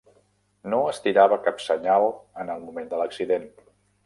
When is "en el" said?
2.45-2.65